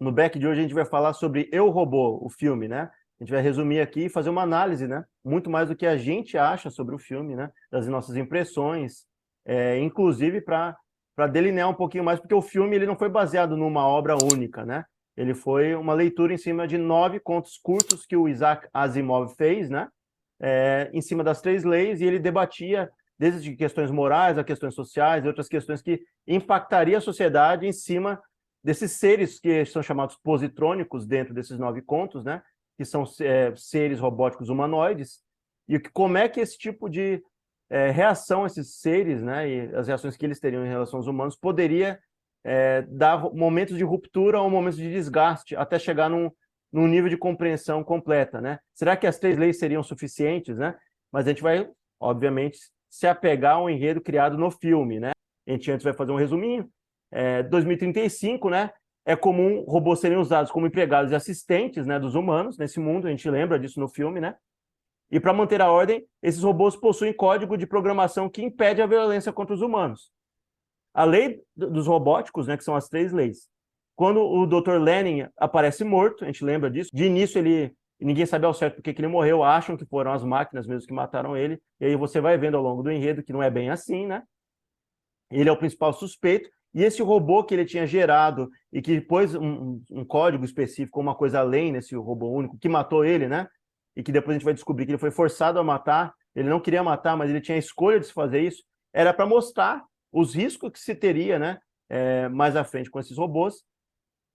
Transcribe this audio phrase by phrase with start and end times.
[0.00, 2.90] No back de hoje a gente vai falar sobre Eu Robô, o filme, né?
[3.20, 5.04] A gente vai resumir aqui e fazer uma análise, né?
[5.22, 7.50] Muito mais do que a gente acha sobre o filme, né?
[7.70, 9.04] Das nossas impressões,
[9.44, 10.74] é, inclusive para
[11.30, 14.86] delinear um pouquinho mais, porque o filme ele não foi baseado numa obra única, né?
[15.14, 19.68] Ele foi uma leitura em cima de nove contos curtos que o Isaac Asimov fez,
[19.68, 19.86] né?
[20.40, 25.22] É, em cima das três leis, e ele debatia desde questões morais a questões sociais
[25.22, 28.18] e outras questões que impactaria a sociedade em cima
[28.62, 32.42] desses seres que são chamados positrônicos dentro desses nove contos, né?
[32.76, 35.20] Que são é, seres robóticos humanoides
[35.68, 37.22] e como é que esse tipo de
[37.70, 39.48] é, reação esses seres, né?
[39.48, 41.98] E as reações que eles teriam em relação aos humanos poderia
[42.44, 46.30] é, dar momentos de ruptura ou momentos de desgaste até chegar num,
[46.72, 48.58] num nível de compreensão completa, né?
[48.74, 50.76] Será que as três leis seriam suficientes, né?
[51.12, 51.70] Mas a gente vai,
[52.00, 55.12] obviamente, se apegar ao enredo criado no filme, né?
[55.46, 56.68] A gente antes vai fazer um resuminho.
[57.10, 58.70] É, 2035, né?
[59.04, 63.06] É comum robôs serem usados como empregados e assistentes, né, dos humanos nesse mundo.
[63.06, 64.36] A gente lembra disso no filme, né?
[65.10, 69.32] E para manter a ordem, esses robôs possuem código de programação que impede a violência
[69.32, 70.12] contra os humanos.
[70.94, 73.48] A lei dos robóticos, né, que são as três leis.
[73.96, 74.78] Quando o Dr.
[74.80, 76.90] Lenin aparece morto, a gente lembra disso.
[76.92, 80.24] De início ele ninguém sabe ao certo porque que ele morreu, acham que foram as
[80.24, 83.32] máquinas mesmo que mataram ele, e aí você vai vendo ao longo do enredo que
[83.32, 84.22] não é bem assim, né?
[85.30, 89.34] Ele é o principal suspeito, e esse robô que ele tinha gerado e que pôs
[89.34, 93.48] um, um, código específico, uma coisa além nesse robô único, que matou ele, né?
[93.96, 96.60] E que depois a gente vai descobrir que ele foi forçado a matar, ele não
[96.60, 98.62] queria matar, mas ele tinha a escolha de se fazer isso,
[98.92, 101.58] era para mostrar os riscos que se teria, né?
[101.88, 103.64] É, mais à frente com esses robôs,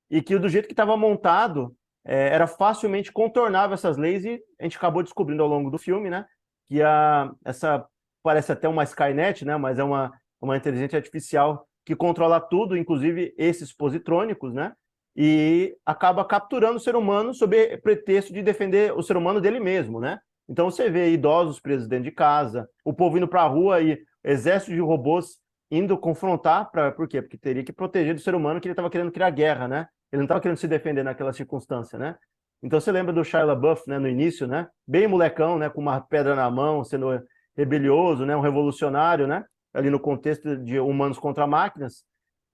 [0.09, 4.63] e que do jeito que estava montado, é, era facilmente contornável essas leis e a
[4.63, 6.25] gente acabou descobrindo ao longo do filme, né,
[6.67, 7.85] que a, essa
[8.21, 13.33] parece até uma Skynet, né, mas é uma, uma inteligência artificial que controla tudo, inclusive
[13.37, 14.73] esses positrônicos, né,
[15.15, 19.99] e acaba capturando o ser humano sob pretexto de defender o ser humano dele mesmo,
[19.99, 20.19] né.
[20.49, 23.99] Então você vê idosos presos dentro de casa, o povo indo para a rua e
[24.23, 25.37] exército de robôs
[25.71, 27.21] indo confrontar, pra, por quê?
[27.21, 29.87] Porque teria que proteger do ser humano que ele estava querendo criar guerra, né?
[30.11, 32.15] Ele não estava querendo se defender naquela circunstância, né?
[32.61, 34.67] Então você lembra do Shia LaBeouf, né, no início, né?
[34.87, 37.21] Bem molecão, né, com uma pedra na mão, sendo
[37.55, 39.43] rebelioso, né, um revolucionário, né?
[39.75, 42.05] Ali no contexto de humanos contra máquinas,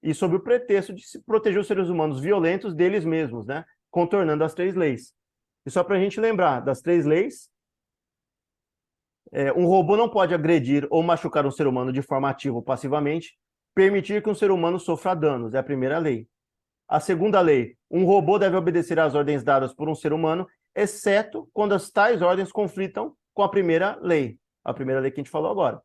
[0.01, 3.63] e sob o pretexto de se proteger os seres humanos violentos deles mesmos, né?
[3.89, 5.13] Contornando as três leis.
[5.65, 7.49] E só para a gente lembrar das três leis,
[9.31, 12.63] é, um robô não pode agredir ou machucar um ser humano de forma ativa ou
[12.63, 13.37] passivamente,
[13.73, 16.27] permitir que um ser humano sofra danos, é a primeira lei.
[16.87, 20.45] A segunda lei, um robô deve obedecer às ordens dadas por um ser humano,
[20.75, 25.23] exceto quando as tais ordens conflitam com a primeira lei, a primeira lei que a
[25.23, 25.81] gente falou agora.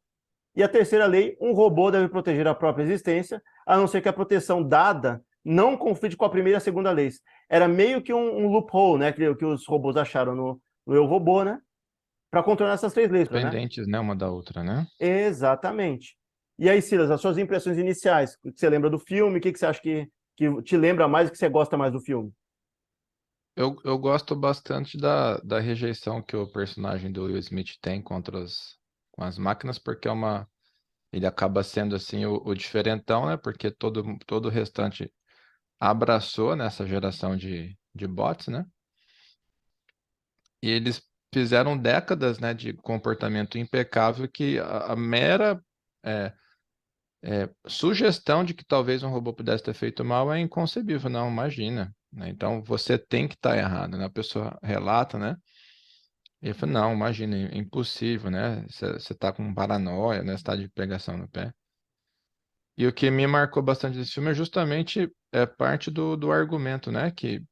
[0.57, 4.09] E a terceira lei, um robô deve proteger a própria existência, a não ser que
[4.09, 7.21] a proteção dada não conflite com a primeira e a segunda leis.
[7.49, 11.05] Era meio que um, um loophole, né, que, que, os robôs acharam no, no Eu
[11.05, 11.61] Robô, né,
[12.31, 13.29] para contornar essas três leis.
[13.29, 13.93] Dependentes, né?
[13.93, 14.87] né, uma da outra, né?
[14.99, 16.17] Exatamente.
[16.59, 19.53] E aí, Silas, as suas impressões iniciais, o que você lembra do filme, o que,
[19.53, 22.31] que você acha que que te lembra mais, que você gosta mais do filme?
[23.57, 28.43] Eu, eu gosto bastante da, da rejeição que o personagem do Will Smith tem contra
[28.43, 28.77] as,
[29.17, 30.49] com as máquinas, porque é uma.
[31.13, 33.37] Ele acaba sendo assim o, o diferentão, né?
[33.37, 35.13] Porque todo, todo o restante
[35.81, 38.67] abraçou nessa geração de, de bots, né?
[40.63, 45.63] E eles fizeram décadas né, de comportamento impecável que a, a mera
[46.05, 46.33] é,
[47.23, 51.95] é, sugestão de que talvez um robô pudesse ter feito mal é inconcebível, não, imagina.
[52.13, 52.29] Né?
[52.31, 54.07] Então você tem que estar tá errado, né?
[54.07, 55.37] A pessoa relata, né?
[56.47, 58.65] E fala, não, imagina, é impossível, né?
[58.69, 60.37] Você está com paranoia, né?
[60.37, 61.53] Você tá de pegação no pé.
[62.79, 66.93] E o que me marcou bastante desse filme é justamente é parte do, do argumento,
[66.93, 67.11] né?
[67.11, 67.43] Que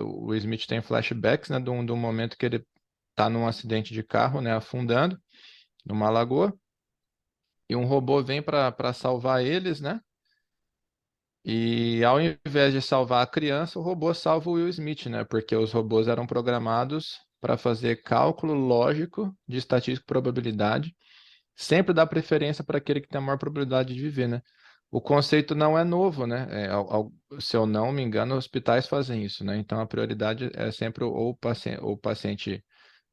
[0.00, 1.60] o Smith tem flashbacks, né?
[1.60, 2.66] De um momento que ele
[3.10, 4.52] está num acidente de carro, né?
[4.52, 5.16] Afundando
[5.86, 6.52] numa lagoa
[7.68, 10.00] e um robô vem para salvar eles, né?
[11.44, 15.24] E ao invés de salvar a criança, o robô salva o Will Smith, né?
[15.24, 20.94] Porque os robôs eram programados para fazer cálculo lógico de estatística e probabilidade,
[21.56, 24.42] sempre dá preferência para aquele que tem a maior probabilidade de viver, né?
[24.90, 26.46] O conceito não é novo, né?
[26.50, 29.56] É, ao, ao, se eu não me engano, hospitais fazem isso, né?
[29.56, 32.64] Então a prioridade é sempre ou o paciente, ou o paciente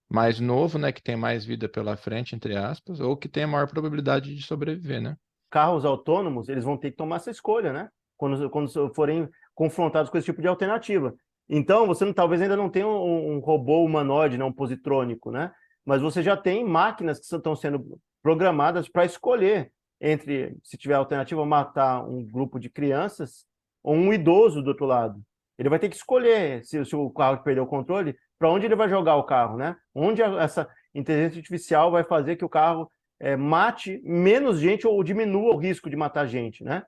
[0.09, 3.47] mais novo, né, que tem mais vida pela frente, entre aspas, ou que tem a
[3.47, 5.17] maior probabilidade de sobreviver, né?
[5.49, 7.89] Carros autônomos, eles vão ter que tomar essa escolha, né?
[8.15, 11.13] Quando, quando forem confrontados com esse tipo de alternativa.
[11.49, 15.51] Então, você não, talvez ainda não tenha um, um robô humanoide, né, um positrônico, né?
[15.85, 19.71] Mas você já tem máquinas que estão sendo programadas para escolher
[20.01, 23.45] entre, se tiver alternativa, matar um grupo de crianças
[23.81, 25.21] ou um idoso do outro lado.
[25.57, 28.75] Ele vai ter que escolher se, se o carro perdeu o controle, para onde ele
[28.75, 29.75] vai jogar o carro, né?
[29.95, 35.53] Onde essa inteligência artificial vai fazer que o carro é, mate menos gente ou diminua
[35.55, 36.83] o risco de matar gente, né?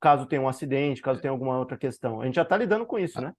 [0.00, 2.20] Caso tenha um acidente, caso tenha alguma outra questão.
[2.20, 3.34] A gente já está lidando com isso, né?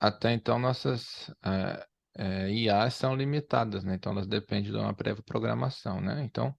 [0.00, 1.86] Até então, nossas é,
[2.16, 3.94] é, IAs são limitadas, né?
[3.94, 6.22] Então, elas dependem de uma prévia programação, né?
[6.24, 6.54] Então,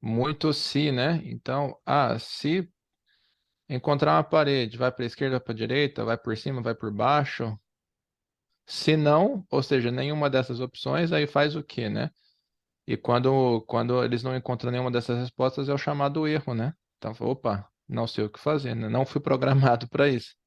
[0.00, 1.20] muito se, né?
[1.24, 2.70] Então, ah, se
[3.68, 6.92] encontrar uma parede, vai para a esquerda, para a direita, vai por cima, vai por
[6.92, 7.58] baixo.
[8.66, 12.10] Se não, ou seja, nenhuma dessas opções, aí faz o quê, né?
[12.86, 16.74] E quando, quando eles não encontram nenhuma dessas respostas, é o chamado erro, né?
[16.98, 18.88] Então, opa, não sei o que fazer, né?
[18.88, 20.37] Não fui programado para isso.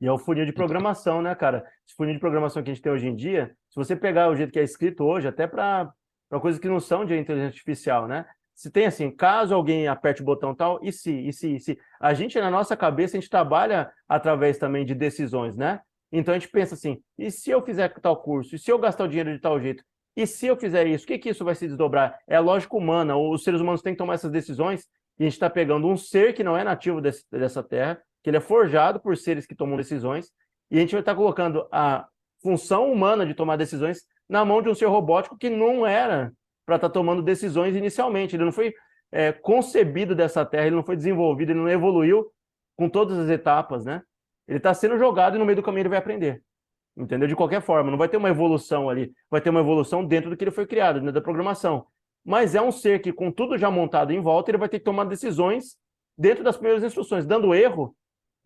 [0.00, 1.64] E é o funil de programação, né, cara?
[1.86, 4.36] Esse funil de programação que a gente tem hoje em dia, se você pegar o
[4.36, 5.92] jeito que é escrito hoje, até para
[6.40, 8.24] coisas que não são de inteligência artificial, né?
[8.54, 11.78] Se tem assim, caso alguém aperte o botão tal, e se, e se, e se.
[12.00, 15.80] A gente, na nossa cabeça, a gente trabalha através também de decisões, né?
[16.10, 18.54] Então a gente pensa assim, e se eu fizer tal curso?
[18.54, 19.84] E se eu gastar o dinheiro de tal jeito?
[20.16, 22.18] E se eu fizer isso, o que, que isso vai se desdobrar?
[22.26, 25.34] É a lógica humana, os seres humanos têm que tomar essas decisões, e a gente
[25.34, 29.00] está pegando um ser que não é nativo desse, dessa terra, que ele é forjado
[29.00, 30.30] por seres que tomam decisões,
[30.70, 32.06] e a gente vai estar colocando a
[32.42, 36.30] função humana de tomar decisões na mão de um ser robótico que não era
[36.66, 38.36] para estar tá tomando decisões inicialmente.
[38.36, 38.74] Ele não foi
[39.10, 42.30] é, concebido dessa terra, ele não foi desenvolvido, ele não evoluiu
[42.76, 44.02] com todas as etapas, né?
[44.46, 46.42] Ele está sendo jogado e no meio do caminho ele vai aprender.
[46.94, 47.28] Entendeu?
[47.28, 50.36] De qualquer forma, não vai ter uma evolução ali, vai ter uma evolução dentro do
[50.36, 51.86] que ele foi criado, dentro da programação.
[52.22, 54.84] Mas é um ser que, com tudo já montado em volta, ele vai ter que
[54.84, 55.78] tomar decisões
[56.18, 57.24] dentro das primeiras instruções.
[57.24, 57.96] Dando erro,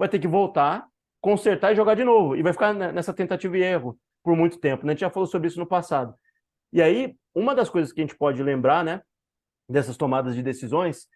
[0.03, 0.85] vai ter que voltar,
[1.21, 2.35] consertar e jogar de novo.
[2.35, 4.85] E vai ficar nessa tentativa e erro por muito tempo.
[4.85, 4.91] Né?
[4.91, 6.13] A gente já falou sobre isso no passado.
[6.73, 9.01] E aí, uma das coisas que a gente pode lembrar, né,
[9.69, 11.07] dessas tomadas de decisões,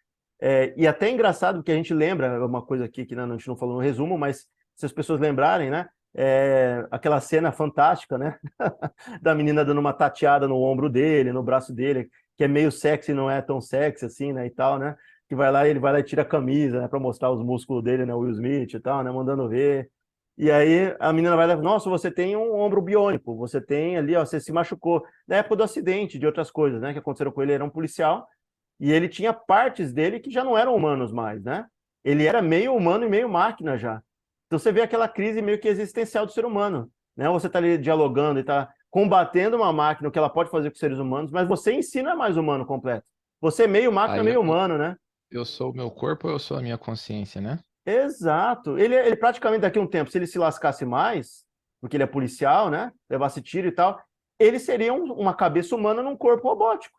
[0.40, 3.28] é, e até é engraçado que a gente lembra, uma coisa aqui que né, a
[3.32, 4.46] gente não falou no resumo, mas
[4.76, 8.38] se as pessoas lembrarem, né, é, aquela cena fantástica, né,
[9.20, 13.12] da menina dando uma tateada no ombro dele, no braço dele, que é meio sexy,
[13.12, 14.94] não é tão sexy assim, né, e tal, né,
[15.28, 17.82] que vai lá, ele vai lá e tira a camisa, né, para mostrar os músculos
[17.82, 19.90] dele, né, Will Smith e tal, né, mandando ver.
[20.38, 24.14] E aí a menina vai lá, nossa, você tem um ombro biônico, você tem ali,
[24.14, 25.02] ó, você se machucou.
[25.26, 27.70] Na época do acidente, de outras coisas, né, que aconteceram com ele, ele era um
[27.70, 28.26] policial,
[28.78, 31.66] e ele tinha partes dele que já não eram humanos mais, né?
[32.04, 34.02] Ele era meio humano e meio máquina já.
[34.46, 37.28] Então você vê aquela crise meio que existencial do ser humano, né?
[37.30, 40.74] Você está ali dialogando e está combatendo uma máquina, o que ela pode fazer com
[40.74, 43.06] os seres humanos, mas você em si não é mais humano completo.
[43.40, 44.40] Você é meio máquina, Aí meio eu...
[44.42, 44.96] humano, né?
[45.30, 47.58] Eu sou o meu corpo ou eu sou a minha consciência, né?
[47.84, 48.78] Exato.
[48.78, 51.44] Ele, ele praticamente daqui a um tempo, se ele se lascasse mais,
[51.80, 52.92] porque ele é policial, né?
[53.08, 54.00] Levasse tiro e tal,
[54.38, 56.98] ele seria um, uma cabeça humana num corpo robótico.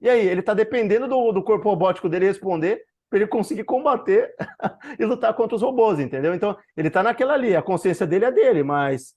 [0.00, 4.34] E aí, ele está dependendo do, do corpo robótico dele responder para ele conseguir combater
[4.98, 6.34] e lutar contra os robôs, entendeu?
[6.34, 9.14] Então, ele está naquela ali, a consciência dele é dele, mas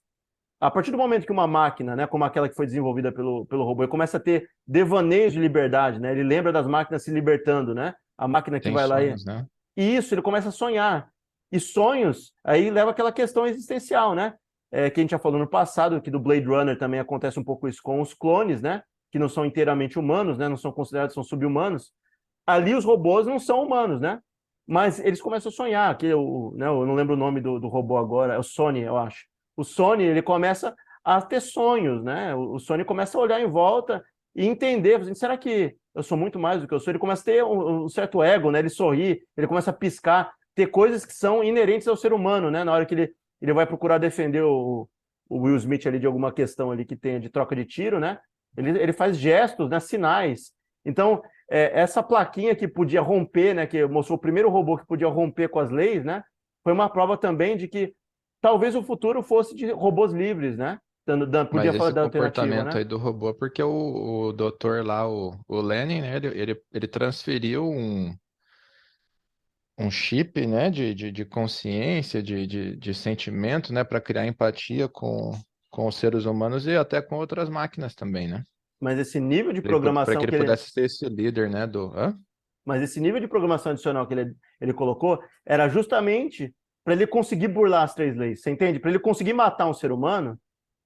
[0.62, 3.64] a partir do momento que uma máquina, né, como aquela que foi desenvolvida pelo, pelo
[3.64, 6.12] robô, começa a ter devaneios de liberdade, né?
[6.12, 7.96] Ele lembra das máquinas se libertando, né?
[8.20, 9.38] A máquina que Tem vai sonhos, lá e...
[9.38, 9.46] Né?
[9.78, 11.10] Isso, ele começa a sonhar.
[11.52, 14.36] E sonhos, aí leva aquela questão existencial, né?
[14.72, 17.44] É, que a gente já falou no passado, que do Blade Runner também acontece um
[17.44, 18.84] pouco isso com os clones, né?
[19.12, 20.50] Que não são inteiramente humanos, né?
[20.50, 21.92] Não são considerados, são subhumanos.
[22.46, 24.20] Ali os robôs não são humanos, né?
[24.68, 27.68] Mas eles começam a sonhar, que eu, né, eu não lembro o nome do, do
[27.68, 29.26] robô agora, é o Sony, eu acho.
[29.58, 32.36] O Sony, ele começa a ter sonhos, né?
[32.36, 34.04] O Sony começa a olhar em volta
[34.36, 36.92] e entender, será que eu sou muito mais do que eu sou?
[36.92, 38.60] Ele começa a ter um, um, certo ego, né?
[38.60, 42.64] Ele sorri, ele começa a piscar, ter coisas que são inerentes ao ser humano, né?
[42.64, 44.88] Na hora que ele, ele vai procurar defender o,
[45.30, 48.20] o Will Smith ali de alguma questão ali que tenha de troca de tiro, né?
[48.58, 49.80] Ele, ele faz gestos, né?
[49.80, 50.52] Sinais.
[50.86, 53.66] Então, é, essa plaquinha que podia romper, né?
[53.66, 56.24] Que mostrou o primeiro robô que podia romper com as leis, né?
[56.64, 57.94] Foi uma prova também de que
[58.42, 60.80] talvez o futuro fosse de robôs livres, né?
[61.10, 62.72] Dando, dando, podia Mas falar da comportamento né?
[62.76, 66.88] aí do robô, porque o, o doutor lá, o, o Lenin, né, ele, ele, ele
[66.88, 68.16] transferiu um,
[69.80, 74.88] um chip, né, de, de, de consciência, de, de, de sentimento, né, para criar empatia
[74.88, 75.32] com,
[75.72, 78.44] com os seres humanos e até com outras máquinas também, né?
[78.80, 81.92] Mas esse nível de programação para que ele que pudesse ser esse líder, né, do...
[81.96, 82.16] Hã?
[82.64, 87.48] Mas esse nível de programação adicional que ele, ele colocou era justamente para ele conseguir
[87.48, 88.80] burlar as três leis, você entende?
[88.80, 90.40] Para ele conseguir matar um ser humano,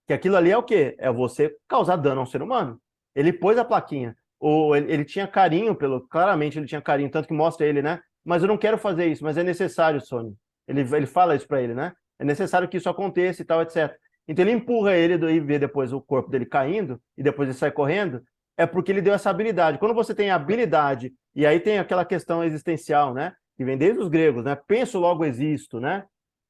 [0.08, 0.96] que aquilo ali é o quê?
[1.00, 2.80] É você causar dano a um ser humano.
[3.16, 4.16] Ele pôs a plaquinha.
[4.40, 6.02] Ou ele, ele, tinha carinho pelo.
[6.08, 8.02] Claramente ele tinha carinho, tanto que mostra ele, né?
[8.26, 10.36] Mas eu não quero fazer isso, mas é necessário, Sony.
[10.68, 11.94] Ele, ele fala isso para ele, né?
[12.20, 13.94] É necessário que isso aconteça e tal, etc.
[14.28, 17.72] Então ele empurra ele e vê depois o corpo dele caindo, e depois ele sai
[17.72, 18.22] correndo.
[18.58, 19.78] É porque ele deu essa habilidade.
[19.78, 23.34] Quando você tem habilidade, e aí tem aquela questão existencial, né?
[23.58, 24.58] Que vem desde os gregos, né?
[24.68, 26.06] Penso, logo existo, né?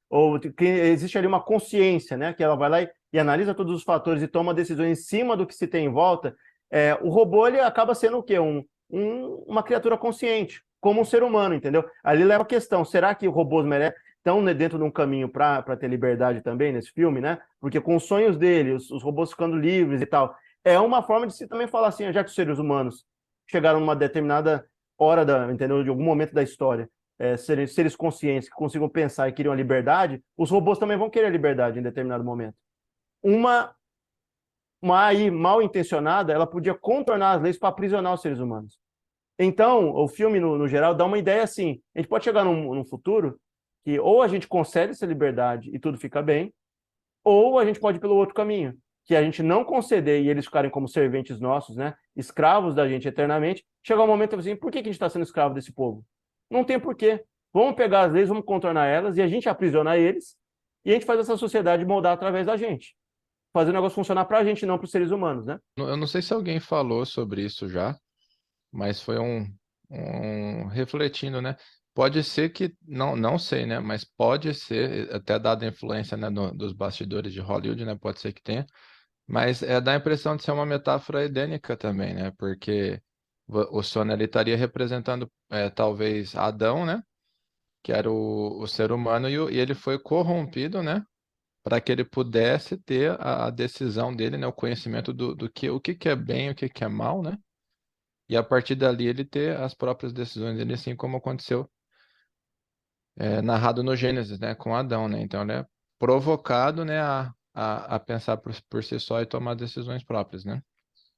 [0.08, 2.32] Ou que existe ali uma consciência, né?
[2.32, 5.36] Que ela vai lá e, e analisa todos os fatores e toma decisões em cima
[5.36, 6.34] do que se tem em volta.
[6.70, 8.38] É, o robô ele acaba sendo o quê?
[8.38, 11.84] Um, um, uma criatura consciente, como um ser humano, entendeu?
[12.02, 15.76] Ali leva a questão: será que robôs merecem estão né, dentro de um caminho para
[15.76, 17.38] ter liberdade também nesse filme, né?
[17.60, 20.34] Porque com os sonhos dele, os, os, robôs ficando livres e tal,
[20.64, 23.04] é uma forma de se também falar assim, já que os seres humanos
[23.46, 25.84] chegaram numa determinada hora da, entendeu?
[25.84, 30.22] De algum momento da história, é, seres, conscientes que consigam pensar e queriam a liberdade,
[30.36, 32.56] os robôs também vão querer a liberdade em determinado momento.
[33.22, 33.74] Uma
[34.82, 38.78] uma AI mal intencionada, ela podia contornar as leis para aprisionar os seres humanos.
[39.38, 42.74] Então, o filme, no, no, geral, dá uma ideia assim: a gente pode chegar num,
[42.74, 43.40] num futuro
[43.82, 46.52] que ou a gente concede essa liberdade e tudo fica bem,
[47.22, 50.44] ou a gente pode ir pelo outro caminho, que a gente não conceder e eles
[50.44, 54.82] ficarem como serventes nossos, né, escravos da gente eternamente, chegar um momento assim, por que,
[54.82, 56.04] que a gente está sendo escravo desse povo?
[56.54, 57.24] Não tem porquê.
[57.52, 60.36] Vamos pegar as leis, vamos contornar elas e a gente aprisiona eles
[60.84, 62.94] e a gente faz essa sociedade moldar através da gente.
[63.52, 65.58] Fazer o negócio funcionar para a gente, não para os seres humanos, né?
[65.76, 67.98] Eu não sei se alguém falou sobre isso já,
[68.72, 69.52] mas foi um,
[69.90, 71.56] um refletindo, né?
[71.92, 73.80] Pode ser que, não, não sei, né?
[73.80, 77.96] Mas pode ser, até dada a influência né, no, dos bastidores de Hollywood, né?
[77.96, 78.64] Pode ser que tenha.
[79.26, 82.32] Mas é, dá a impressão de ser uma metáfora edênica também, né?
[82.38, 83.00] Porque
[83.48, 87.02] o sono estaria representando é, talvez Adão, né?
[87.82, 91.04] Que era o, o ser humano e, e, ele foi corrompido, né?
[91.62, 94.46] Para que ele pudesse ter a, a, decisão dele, né?
[94.46, 97.22] O conhecimento do, do que o que, que é bem, o que, que é mal,
[97.22, 97.38] né?
[98.28, 101.70] E a partir dali ele ter as próprias decisões dele, assim como aconteceu
[103.16, 105.20] é, narrado no Gênesis, né, com Adão, né?
[105.22, 105.66] Então ele é
[105.98, 110.62] provocado, né, a, a, a pensar por, por si só e tomar decisões próprias, né?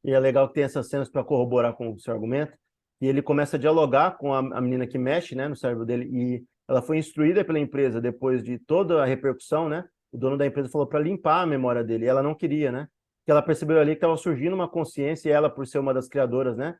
[0.04, 2.52] E é legal que tem essas cenas para corroborar com o seu argumento.
[3.00, 6.08] E ele começa a dialogar com a, a menina que mexe, né, no cérebro dele.
[6.10, 9.84] E ela foi instruída pela empresa depois de toda a repercussão, né?
[10.12, 12.06] O dono da empresa falou para limpar a memória dele.
[12.06, 12.88] E ela não queria, né?
[13.24, 16.08] Que ela percebeu ali que estava surgindo uma consciência e ela, por ser uma das
[16.08, 16.76] criadoras, né?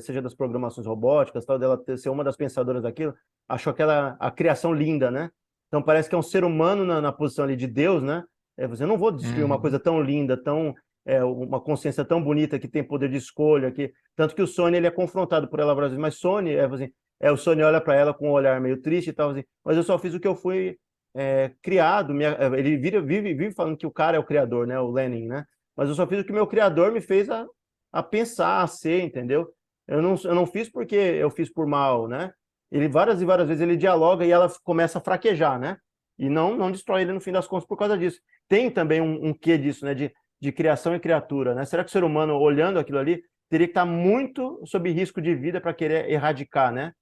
[0.00, 3.14] seja das programações robóticas, tal, dela ter, ser uma das pensadoras daquilo,
[3.48, 5.30] achou aquela a criação linda, né?
[5.68, 8.24] Então parece que é um ser humano na, na posição ali de Deus, né?
[8.58, 9.46] É, você não vou destruir uhum.
[9.46, 10.74] uma coisa tão linda, tão
[11.10, 14.76] é, uma consciência tão bonita que tem poder de escolha, que tanto que o Sony
[14.76, 17.80] ele é confrontado por ela várias vezes, mas Sony é assim, é o Sony olha
[17.80, 20.20] para ela com um olhar meio triste e tal assim, mas eu só fiz o
[20.20, 20.78] que eu fui
[21.14, 24.78] é, criado, minha, ele vive, vive, vive falando que o cara é o criador, né?
[24.78, 25.44] O Lenin, né?
[25.76, 27.46] Mas eu só fiz o que meu criador me fez a,
[27.92, 29.48] a pensar, a ser, entendeu?
[29.88, 32.32] Eu não, eu não fiz porque eu fiz por mal, né?
[32.70, 35.76] Ele várias e várias vezes ele dialoga e ela começa a fraquejar, né?
[36.16, 38.20] E não, não destrói ele no fim das contas por causa disso.
[38.48, 39.94] Tem também um, um quê disso, né?
[39.94, 41.64] De, de criação e criatura, né?
[41.64, 45.34] Será que o ser humano, olhando aquilo ali, teria que estar muito sob risco de
[45.34, 46.92] vida para querer erradicar, né?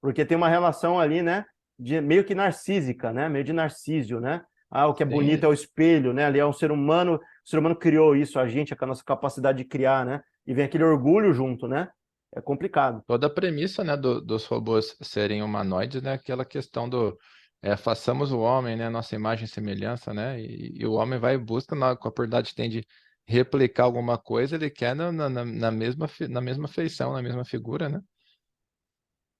[0.00, 1.44] Porque tem uma relação ali, né?
[1.78, 3.28] De, meio que narcísica, né?
[3.28, 4.42] Meio de narcísio, né?
[4.70, 5.12] Ah, o que é Sim.
[5.12, 6.24] bonito é o espelho, né?
[6.24, 9.04] Ali é um ser humano, o ser humano criou isso, a gente, com a nossa
[9.04, 10.20] capacidade de criar, né?
[10.46, 11.88] E vem aquele orgulho junto, né?
[12.34, 13.02] é complicado.
[13.06, 17.16] Toda a premissa, né, do, dos robôs serem humanoides, né, aquela questão do
[17.62, 21.34] é, façamos o homem, né, nossa imagem e semelhança, né, e, e o homem vai
[21.34, 22.86] e busca, na, com a oportunidade tem de
[23.26, 27.88] replicar alguma coisa, ele quer na, na, na, mesma, na mesma feição, na mesma figura,
[27.88, 28.00] né,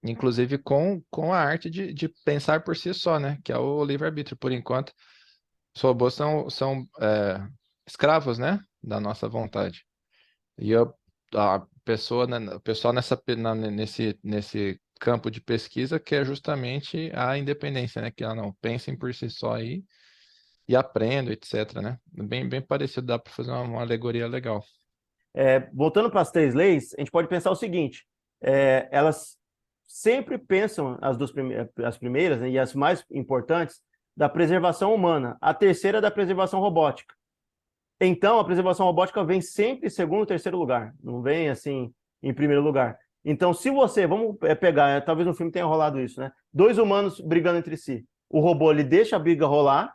[0.03, 3.83] inclusive com, com a arte de, de pensar por si só, né, que é o
[3.83, 4.93] livre-arbítrio, por enquanto,
[5.75, 7.39] os robôs são, são é,
[7.87, 9.85] escravos, né, da nossa vontade.
[10.57, 10.93] E eu,
[11.33, 17.11] a pessoa, né, o pessoal nessa, na, nesse, nesse campo de pesquisa que é justamente
[17.15, 18.11] a independência, né?
[18.11, 19.83] Que ela não pensem por si só aí
[20.67, 21.97] e aprendo, etc, né?
[22.05, 24.63] Bem, bem parecido, dá para fazer uma, uma, alegoria legal.
[25.33, 28.05] É, voltando para as três leis, a gente pode pensar o seguinte,
[28.43, 29.37] é, elas
[29.87, 33.81] sempre pensam, as duas prime as primeiras né, e as mais importantes,
[34.15, 37.15] da preservação humana, a terceira da preservação robótica.
[37.99, 41.91] Então, a preservação robótica vem sempre em segundo, terceiro lugar, não vem assim
[42.21, 42.99] em primeiro lugar.
[43.23, 46.31] Então, se você, vamos é, pegar, é, talvez no filme tenha rolado isso, né?
[46.51, 48.05] Dois humanos brigando entre si.
[48.29, 49.93] O robô ele deixa a briga rolar,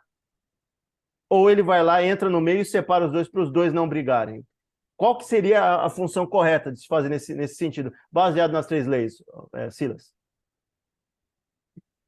[1.29, 3.87] ou ele vai lá, entra no meio e separa os dois para os dois não
[3.87, 4.45] brigarem.
[4.95, 8.65] Qual que seria a, a, função correta de se fazer nesse, nesse sentido, baseado nas
[8.65, 9.21] três leis,
[9.53, 10.13] é, Silas?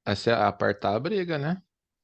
[0.06, 1.62] Essa é apartar a briga, né?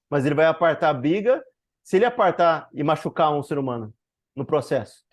[0.09, 1.43] Mas ele vai apartar a briga
[1.83, 3.93] se ele apartar e machucar um ser humano
[4.35, 5.03] no processo?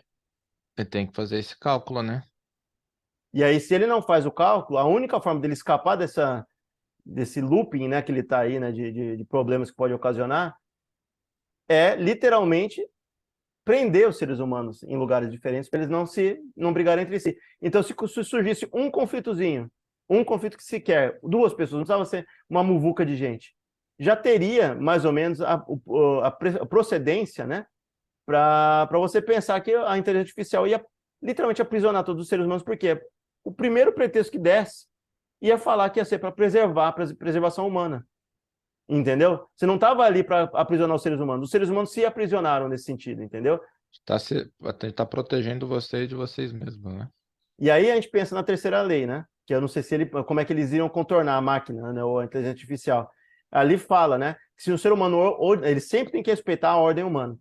[0.76, 2.22] Ele tem que fazer esse cálculo, né?
[3.32, 6.46] E aí, se ele não faz o cálculo, a única forma dele escapar dessa,
[7.04, 10.54] desse looping né, que ele está aí, né, de, de, de, problemas que pode ocasionar,
[11.68, 12.86] é literalmente
[13.64, 17.36] prender os seres humanos em lugares diferentes para eles não se não brigarem entre si.
[17.60, 19.70] Então, se, se surgisse um conflitozinho,
[20.08, 23.54] um conflito que sequer duas pessoas, não precisava ser uma muvuca de gente,
[23.98, 27.64] já teria mais ou menos a, a, a procedência, né?
[28.26, 30.84] Para você pensar que a inteligência artificial ia
[31.22, 33.00] literalmente aprisionar todos os seres humanos, porque
[33.44, 34.86] o primeiro pretexto que desse
[35.40, 38.06] ia falar que ia ser para preservar a preservação humana.
[38.88, 39.46] Entendeu?
[39.56, 41.46] Você não estava ali para aprisionar os seres humanos.
[41.46, 43.60] Os seres humanos se aprisionaram nesse sentido, entendeu?
[43.90, 44.18] Está
[44.92, 47.08] tá protegendo você de vocês mesmos, né?
[47.58, 49.24] E aí a gente pensa na terceira lei, né?
[49.46, 52.02] Que eu não sei se ele, como é que eles iriam contornar a máquina, né?
[52.02, 53.10] Ou a inteligência artificial.
[53.50, 54.36] Ali fala, né?
[54.56, 57.36] Que se o ser humano, ele sempre tem que respeitar a ordem humana.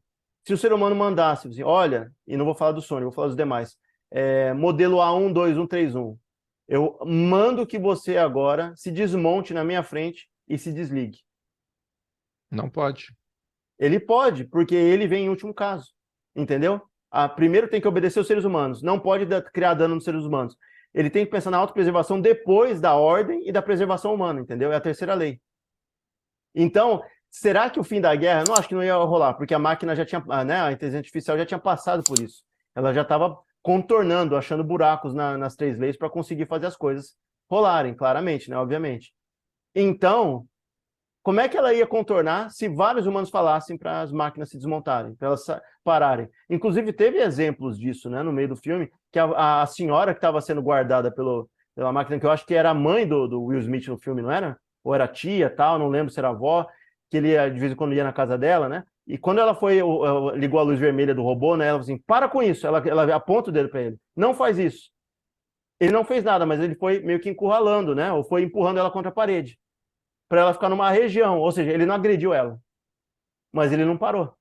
[0.45, 3.27] Se o ser humano mandasse, assim, olha, e não vou falar do Sony, vou falar
[3.27, 3.77] dos demais,
[4.11, 6.17] é, modelo A12131,
[6.67, 11.19] eu mando que você agora se desmonte na minha frente e se desligue.
[12.49, 13.15] Não pode.
[13.79, 15.91] Ele pode, porque ele vem em último caso.
[16.35, 16.81] Entendeu?
[17.09, 18.81] Ah, primeiro tem que obedecer os seres humanos.
[18.81, 20.55] Não pode criar dano nos seres humanos.
[20.93, 24.71] Ele tem que pensar na autopreservação depois da ordem e da preservação humana, entendeu?
[24.71, 25.41] É a terceira lei.
[26.53, 28.41] Então, será que o fim da guerra?
[28.41, 30.71] Eu não acho que não ia rolar, porque a máquina já tinha, ah, né, a
[30.71, 32.43] inteligência artificial já tinha passado por isso.
[32.75, 37.15] Ela já estava contornando, achando buracos na, nas três leis para conseguir fazer as coisas
[37.49, 39.13] rolarem, claramente, né, obviamente.
[39.75, 40.45] Então,
[41.23, 45.13] como é que ela ia contornar se vários humanos falassem para as máquinas se desmontarem,
[45.15, 45.45] para elas
[45.83, 46.27] pararem?
[46.49, 50.41] Inclusive, teve exemplos disso né, no meio do filme, que a, a senhora que estava
[50.41, 53.59] sendo guardada pelo, pela máquina, que eu acho que era a mãe do, do, Will
[53.59, 54.57] Smith no filme, não era?
[54.83, 56.65] Ou era tia, tal, não lembro se era avó,
[57.09, 58.83] que ele de vez em quando ia na casa dela, né?
[59.07, 59.79] E quando ela foi,
[60.35, 61.65] ligou a luz vermelha do robô, né?
[61.65, 62.65] Ela falou assim: para com isso.
[62.65, 64.91] Ela, ela aponta o dedo para ele: não faz isso.
[65.79, 68.13] Ele não fez nada, mas ele foi meio que encurralando, né?
[68.13, 69.57] Ou foi empurrando ela contra a parede
[70.31, 72.57] para ela ficar numa região, ou seja, ele não agrediu ela,
[73.51, 74.33] mas ele não parou.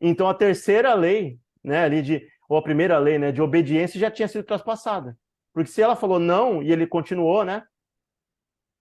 [0.00, 4.10] Então a terceira lei, né, ali de ou a primeira lei, né, de obediência já
[4.10, 5.14] tinha sido traspassada.
[5.52, 7.64] Porque se ela falou não e ele continuou, né?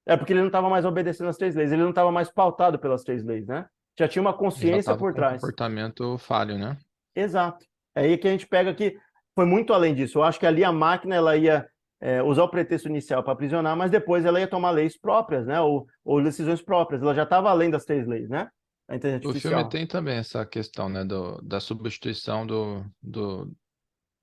[0.05, 2.79] É porque ele não estava mais obedecendo as três leis, ele não estava mais pautado
[2.79, 3.67] pelas três leis, né?
[3.97, 5.41] Já tinha uma consciência por trás.
[5.41, 6.77] Comportamento falho, né?
[7.15, 7.65] Exato.
[7.95, 8.97] É aí que a gente pega que
[9.35, 10.17] foi muito além disso.
[10.17, 11.67] Eu acho que ali a máquina ela ia
[12.01, 15.61] é, usar o pretexto inicial para aprisionar, mas depois ela ia tomar leis próprias, né?
[15.61, 17.01] Ou, ou decisões próprias.
[17.01, 18.49] Ela já estava além das três leis, né?
[18.87, 21.05] A inteligência o filme tem também essa questão, né?
[21.05, 23.51] Do, da substituição do, do,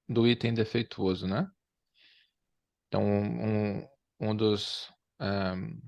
[0.09, 1.49] do item defeituoso, né?
[2.89, 3.87] Então, um,
[4.21, 5.81] um dos um,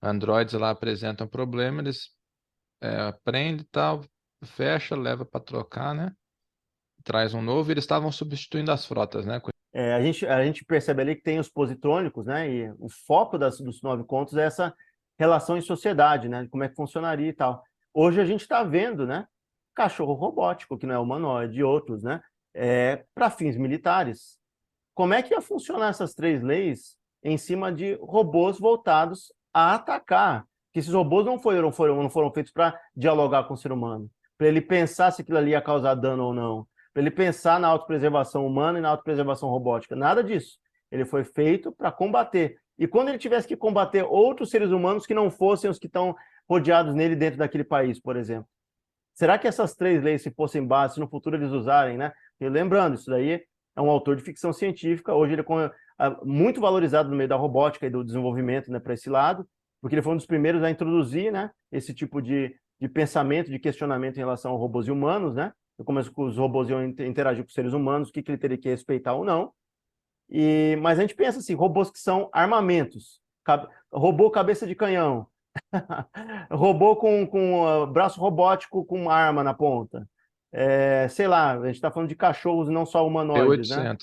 [0.00, 2.13] androids lá apresenta um problema, eles
[2.80, 4.02] é, prende e tal,
[4.44, 6.12] fecha, leva para trocar, né?
[7.02, 9.40] Traz um novo, e eles estavam substituindo as frotas, né?
[9.72, 12.48] É, a, gente, a gente percebe ali que tem os positrônicos, né?
[12.48, 14.74] E o foco das, dos nove contos é essa
[15.18, 16.46] relação em sociedade, né?
[16.50, 17.62] Como é que funcionaria e tal.
[17.92, 19.26] Hoje a gente está vendo, né?
[19.74, 22.22] Cachorro robótico, que não é humanoide, e outros, né?
[22.54, 24.38] É, para fins militares.
[24.94, 30.46] Como é que ia funcionar essas três leis em cima de robôs voltados a atacar?
[30.74, 34.10] Que esses robôs não foram, foram, não foram feitos para dialogar com o ser humano,
[34.36, 37.66] para ele pensar se aquilo ali ia causar dano ou não para ele pensar na
[37.66, 39.96] autopreservação humana e na autopreservação robótica.
[39.96, 40.58] Nada disso.
[40.92, 42.56] Ele foi feito para combater.
[42.78, 46.14] E quando ele tivesse que combater outros seres humanos que não fossem os que estão
[46.48, 48.48] rodeados nele dentro daquele país, por exemplo.
[49.12, 52.12] Será que essas três leis, se fossem bases, se no futuro eles usarem, né?
[52.40, 53.42] E lembrando, isso daí
[53.76, 57.36] é um autor de ficção científica, hoje ele é ah, muito valorizado no meio da
[57.36, 59.48] robótica e do desenvolvimento né, para esse lado,
[59.84, 63.58] porque ele foi um dos primeiros a introduzir né, esse tipo de, de pensamento, de
[63.58, 65.52] questionamento em relação a robôs e humanos, né?
[65.84, 68.70] como os robôs iam interagir com os seres humanos, o que, que ele teria que
[68.70, 69.52] respeitar ou não.
[70.30, 75.26] E, mas a gente pensa assim, robôs que são armamentos, cab robô cabeça de canhão,
[76.50, 80.08] robô com, com uh, braço robótico com arma na ponta.
[80.50, 83.68] É, sei lá, a gente está falando de cachorros não só humanoides.
[83.68, 83.94] Né?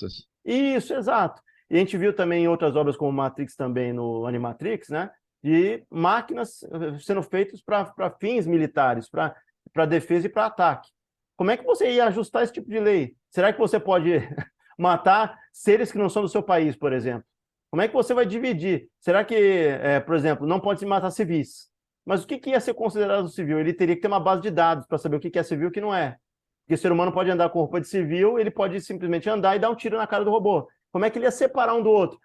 [0.44, 1.42] Isso, exato.
[1.68, 5.10] E a gente viu também em outras obras como Matrix também no Animatrix, né?
[5.42, 10.90] De máquinas uh, sendo feitas para fins militares, para defesa e para ataque.
[11.36, 13.16] Como é que você ia ajustar esse tipo de lei?
[13.30, 14.12] Será que você pode
[14.78, 17.24] matar seres que não são do seu país, por exemplo?
[17.70, 18.88] Como é que você vai dividir?
[19.00, 21.70] Será que, é, por exemplo, não pode se matar civis?
[22.04, 23.58] Mas o que, que ia ser considerado civil?
[23.58, 25.66] Ele teria que ter uma base de dados para saber o que, que é civil
[25.66, 26.18] e o que não é.
[26.62, 29.58] Porque o ser humano pode andar com roupa de civil, ele pode simplesmente andar e
[29.58, 30.68] dar um tiro na cara do robô.
[30.90, 32.18] Como é que ele ia separar um do outro?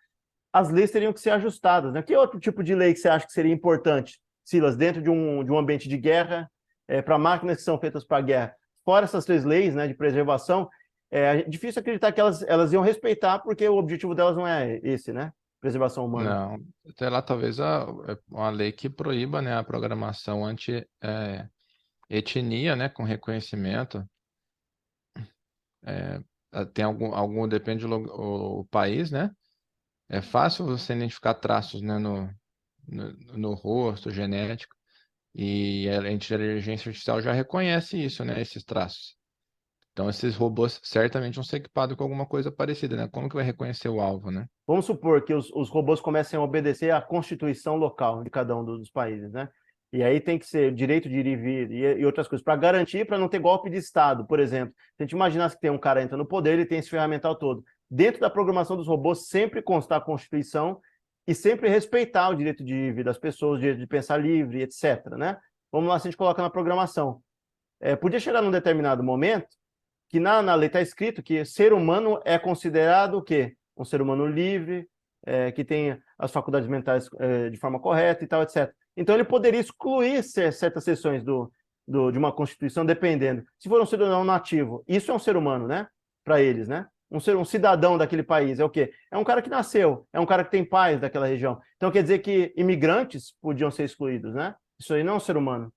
[0.57, 1.93] As leis teriam que ser ajustadas.
[1.93, 2.01] Né?
[2.01, 5.43] Que outro tipo de lei que você acha que seria importante, Silas, dentro de um,
[5.43, 6.49] de um ambiente de guerra,
[6.87, 8.55] é, para máquinas que são feitas para guerra?
[8.87, 10.69] fora essas três leis né, de preservação,
[11.11, 15.11] é difícil acreditar que elas, elas iam respeitar, porque o objetivo delas não é esse,
[15.11, 15.33] né?
[15.59, 16.29] Preservação humana.
[16.29, 16.57] Não,
[16.89, 20.87] até lá talvez a, é uma lei que proíba né, a programação anti-etnia,
[22.71, 24.09] é, né, com reconhecimento.
[25.85, 26.21] É,
[26.73, 29.29] tem algum, algum depende do o, o, país, né?
[30.09, 32.29] É fácil você identificar traços né, no,
[32.87, 34.75] no, no rosto, genético.
[35.35, 38.41] E a inteligência artificial já reconhece isso, né?
[38.41, 39.15] Esses traços.
[39.91, 43.07] Então, esses robôs certamente vão ser equipados com alguma coisa parecida, né?
[43.11, 44.47] Como que vai reconhecer o alvo, né?
[44.65, 48.63] Vamos supor que os, os robôs comecem a obedecer à constituição local de cada um
[48.63, 49.49] dos países, né?
[49.91, 52.55] E aí tem que ser direito de ir e vir e, e outras coisas, para
[52.55, 54.73] garantir, para não ter golpe de Estado, por exemplo.
[54.95, 57.35] Se a gente imaginasse que tem um cara entra no poder, ele tem esse ferramental
[57.35, 57.63] todo.
[57.89, 60.81] Dentro da programação dos robôs, sempre constar a Constituição
[61.25, 65.05] e sempre respeitar o direito de ir das pessoas, o direito de pensar livre, etc.
[65.17, 65.37] Né?
[65.71, 67.21] Vamos lá, se a gente coloca na programação.
[67.79, 69.47] É, podia chegar num determinado momento
[70.09, 73.55] que na, na lei está escrito que ser humano é considerado o quê?
[73.75, 74.87] Um ser humano livre,
[75.25, 78.73] é, que tem as faculdades mentais é, de forma correta e tal, etc.
[78.95, 81.51] Então, ele poderia excluir certas seções do,
[81.87, 83.45] do, de uma Constituição, dependendo.
[83.59, 85.87] Se for um cidadão nativo, isso é um ser humano, né?
[86.23, 86.87] Para eles, né?
[87.09, 88.91] Um, ser, um cidadão daquele país é o quê?
[89.09, 91.59] É um cara que nasceu, é um cara que tem pais daquela região.
[91.77, 94.55] Então, quer dizer que imigrantes podiam ser excluídos, né?
[94.79, 95.71] Isso aí não é um ser humano.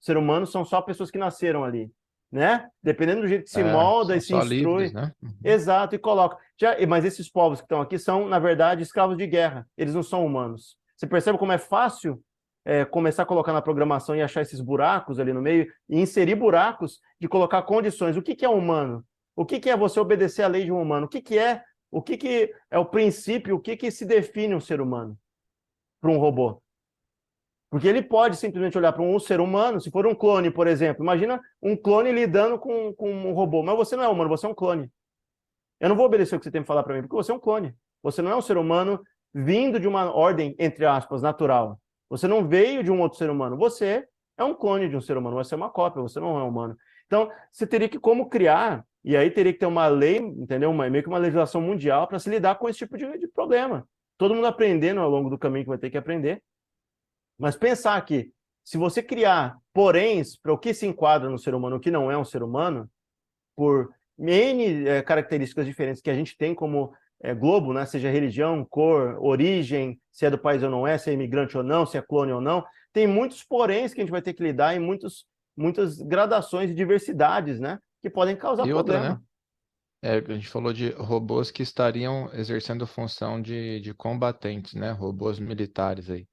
[0.00, 1.90] Ser humano são só pessoas que nasceram ali,
[2.32, 2.68] né?
[2.82, 4.84] Dependendo do jeito que se é, molda e se instrui.
[4.84, 5.12] Livres, né?
[5.22, 5.30] uhum.
[5.44, 6.38] Exato, e coloca.
[6.58, 9.68] Já, mas esses povos que estão aqui são, na verdade, escravos de guerra.
[9.76, 10.76] Eles não são humanos.
[10.96, 12.22] Você percebe como é fácil
[12.64, 16.34] é, começar a colocar na programação e achar esses buracos ali no meio, e inserir
[16.34, 18.16] buracos de colocar condições.
[18.16, 19.04] O que, que é humano?
[19.36, 21.06] O que, que é você obedecer à lei de um humano?
[21.06, 24.54] O que, que é o que, que é o princípio, o que, que se define
[24.54, 25.16] um ser humano
[26.00, 26.60] para um robô?
[27.70, 31.04] Porque ele pode simplesmente olhar para um ser humano, se for um clone, por exemplo.
[31.04, 33.62] Imagina um clone lidando com, com um robô.
[33.62, 34.90] Mas você não é humano, você é um clone.
[35.80, 37.34] Eu não vou obedecer o que você tem que falar para mim, porque você é
[37.34, 37.74] um clone.
[38.02, 41.80] Você não é um ser humano vindo de uma ordem, entre aspas, natural.
[42.08, 43.56] Você não veio de um outro ser humano.
[43.56, 45.36] Você é um clone de um ser humano.
[45.36, 46.76] Você é uma cópia, você não é humano.
[47.06, 50.70] Então, você teria que como criar, e aí teria que ter uma lei, entendeu?
[50.70, 53.86] Uma, meio que uma legislação mundial para se lidar com esse tipo de, de problema.
[54.16, 56.42] Todo mundo aprendendo ao longo do caminho que vai ter que aprender.
[57.38, 58.32] Mas pensar que,
[58.64, 62.10] se você criar poréns para o que se enquadra no ser humano, o que não
[62.10, 62.88] é um ser humano,
[63.54, 67.84] por N é, características diferentes que a gente tem como é, globo, né?
[67.84, 71.62] seja religião, cor, origem, se é do país ou não é, se é imigrante ou
[71.62, 72.64] não, se é clone ou não.
[72.92, 76.74] Tem muitos poréns que a gente vai ter que lidar e muitos, muitas gradações e
[76.74, 77.78] diversidades, né?
[78.04, 78.98] Que podem causar e problema.
[78.98, 79.22] Outra, né?
[80.02, 84.90] É, a gente falou de robôs que estariam exercendo função de, de combatentes, né?
[84.90, 86.28] Robôs militares aí.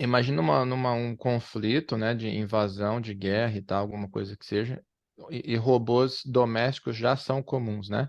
[0.00, 2.14] Imagina uma, numa, um conflito, né?
[2.14, 4.82] De invasão, de guerra e tal, alguma coisa que seja.
[5.30, 8.08] E, e robôs domésticos já são comuns, né?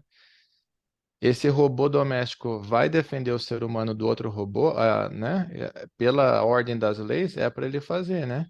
[1.19, 5.49] esse robô doméstico vai defender o ser humano do outro robô, uh, né?
[5.97, 8.45] Pela ordem das leis, é para ele fazer, né?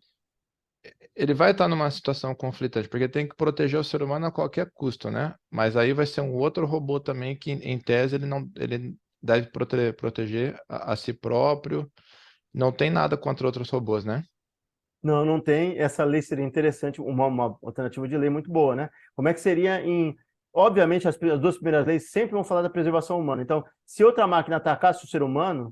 [1.18, 4.70] Ele vai estar numa situação conflitante, porque tem que proteger o ser humano a qualquer
[4.74, 5.34] custo, né?
[5.50, 9.48] Mas aí vai ser um outro robô também que, em tese, ele não ele deve
[9.52, 11.92] prote proteger a, a si próprio.
[12.54, 14.24] Não tem nada contra outros robôs, né?
[15.02, 15.78] Não, não tem.
[15.80, 18.90] Essa lei seria interessante, uma, uma alternativa de lei muito boa, né?
[19.16, 20.16] Como é que seria em
[20.58, 23.44] obviamente, as, as, duas primeiras leis sempre vão falar da preservação humana.
[23.44, 25.72] Então, se outra máquina atacasse o ser humano,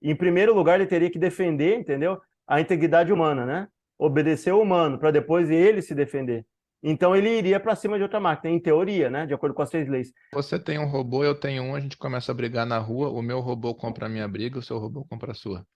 [0.00, 2.18] em primeiro lugar ele teria que defender, entendeu?
[2.46, 3.68] A integridade humana, né?
[4.04, 6.44] Obedecer o humano, para depois ele se defender.
[6.82, 9.24] Então ele iria para cima de outra máquina, em teoria, né?
[9.24, 10.12] De acordo com as três leis.
[10.34, 13.22] Você tem um robô, eu tenho um, a gente começa a brigar na rua, o
[13.22, 15.66] meu robô compra a minha briga, o seu robô compra a sua.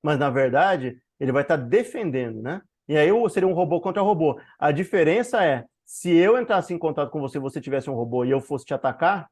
[0.00, 2.62] Mas na verdade, ele vai estar tá defendendo, né?
[2.88, 4.40] E aí seria um robô contra robô.
[4.56, 8.30] A diferença é, se eu entrasse em contato com você, você tivesse um robô e
[8.30, 9.28] eu fosse te atacar,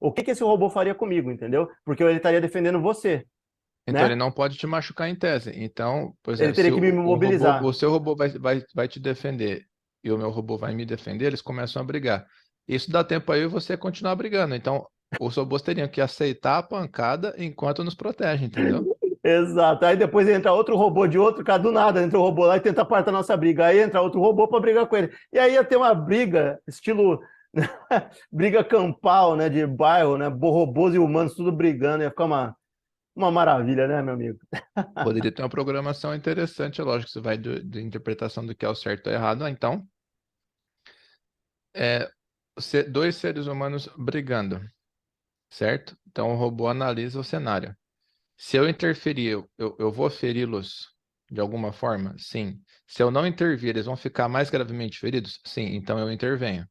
[0.00, 1.68] o que, que esse robô faria comigo, entendeu?
[1.84, 3.24] Porque ele estaria defendendo você.
[3.88, 4.08] Então né?
[4.08, 5.50] ele não pode te machucar em tese.
[5.54, 7.54] Então, por exemplo, ele teria que me mobilizar.
[7.54, 9.64] O, robô, o seu robô vai, vai, vai te defender
[10.04, 12.26] e o meu robô vai me defender, eles começam a brigar.
[12.66, 14.54] Isso dá tempo aí você continuar brigando.
[14.54, 14.86] Então,
[15.18, 18.84] os robôs teriam que aceitar a pancada enquanto nos protege, entendeu?
[19.24, 19.84] Exato.
[19.84, 22.60] Aí depois entra outro robô de outro, cara, do nada entra o robô lá e
[22.60, 23.66] tenta apartar a nossa briga.
[23.66, 25.10] Aí entra outro robô para brigar com ele.
[25.32, 27.20] E aí ia ter uma briga, estilo
[28.30, 32.56] briga campal, né, de bairro, né, robôs e humanos tudo brigando, ia ficar uma,
[33.18, 34.38] uma maravilha, né, meu amigo?
[35.04, 38.74] Poderia ter uma programação interessante, é lógico, você vai de interpretação do que é o
[38.74, 39.44] certo ou errado.
[39.44, 39.86] Ah, então,
[41.74, 42.08] é,
[42.88, 44.60] dois seres humanos brigando,
[45.50, 45.96] certo?
[46.06, 47.76] Então o robô analisa o cenário.
[48.36, 50.94] Se eu interferir, eu, eu vou feri-los
[51.30, 52.14] de alguma forma?
[52.18, 52.60] Sim.
[52.86, 55.40] Se eu não intervir, eles vão ficar mais gravemente feridos?
[55.44, 55.74] Sim.
[55.74, 56.66] Então eu intervenho.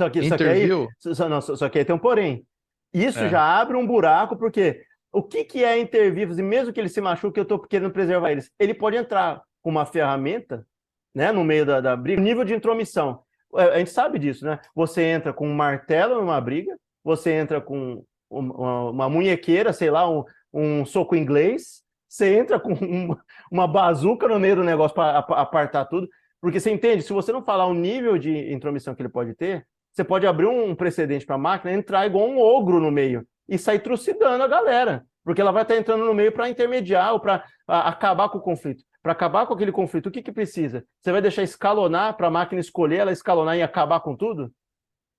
[0.00, 2.46] Só que, só, que aí, só, não, só que aí tem um porém.
[2.92, 3.28] Isso é.
[3.28, 6.28] já abre um buraco, porque o que, que é intervir?
[6.30, 8.50] E mesmo que ele se machuque, eu estou querendo preservar eles.
[8.58, 10.66] Ele pode entrar com uma ferramenta
[11.14, 13.22] né, no meio da, da briga, nível de intromissão.
[13.56, 14.60] É, a gente sabe disso, né?
[14.74, 20.08] Você entra com um martelo numa briga, você entra com uma, uma munhequeira, sei lá,
[20.08, 25.18] um, um soco inglês, você entra com uma, uma bazuca no meio do negócio para
[25.18, 26.08] apartar tudo,
[26.40, 29.66] porque você entende, se você não falar o nível de intromissão que ele pode ter,
[29.92, 33.58] você pode abrir um precedente para a máquina, entrar igual um ogro no meio e
[33.58, 37.44] sair trucidando a galera, porque ela vai estar entrando no meio para intermediar ou para
[37.66, 38.84] acabar com o conflito.
[39.02, 40.84] Para acabar com aquele conflito, o que, que precisa?
[41.00, 44.52] Você vai deixar escalonar para a máquina escolher, ela escalonar e acabar com tudo?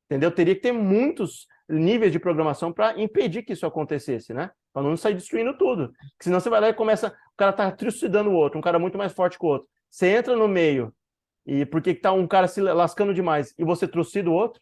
[0.06, 0.32] Entendeu?
[0.32, 4.52] Teria que ter muitos níveis de programação para impedir que isso acontecesse, né?
[4.74, 5.88] Para não sair destruindo tudo.
[5.88, 7.10] Porque senão você vai lá e começa.
[7.10, 9.68] O cara tá trucidando o outro, um cara muito mais forte que o outro.
[9.90, 10.94] Você entra no meio,
[11.46, 14.62] e porque tá um cara se lascando demais e você trucida o outro?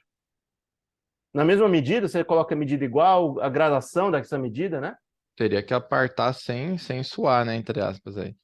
[1.34, 4.96] Na mesma medida, você coloca a medida igual, a gradação dessa medida, né?
[5.36, 7.56] Teria que apartar sem, sem suar, né?
[7.56, 8.36] Entre aspas aí.